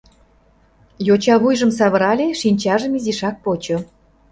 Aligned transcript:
Йоча 1.07 1.35
вуйжым 1.41 1.71
савырале, 1.77 2.27
шинчажым 2.41 2.93
изишак 2.97 3.35
почо. 3.43 3.77